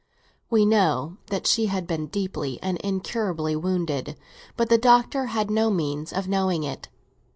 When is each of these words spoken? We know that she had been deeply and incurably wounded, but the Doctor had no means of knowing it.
We 0.49 0.65
know 0.65 1.17
that 1.27 1.45
she 1.45 1.67
had 1.67 1.85
been 1.85 2.07
deeply 2.07 2.57
and 2.63 2.79
incurably 2.79 3.55
wounded, 3.55 4.17
but 4.57 4.67
the 4.69 4.79
Doctor 4.79 5.27
had 5.27 5.51
no 5.51 5.69
means 5.69 6.11
of 6.11 6.27
knowing 6.27 6.63
it. 6.63 6.87